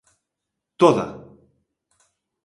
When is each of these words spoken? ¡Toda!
¡Toda! 0.79 1.05